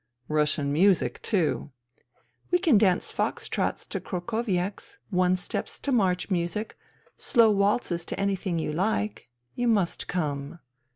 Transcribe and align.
*' 0.13 0.27
Russian 0.27 0.73
music, 0.73 1.21
too." 1.21 1.69
*' 2.09 2.49
We 2.49 2.57
can 2.57 2.79
dance 2.79 3.11
fox 3.11 3.47
trots 3.47 3.85
to 3.85 3.99
krokoviaks, 3.99 4.97
one 5.11 5.35
steps 5.35 5.79
to 5.79 5.91
march 5.91 6.31
music, 6.31 6.75
slow 7.17 7.51
waltzes 7.51 8.03
to 8.05 8.19
anything 8.19 8.57
you 8.57 8.73
like. 8.73 9.29
You 9.53 9.67
must 9.67 10.07
come." 10.07 10.57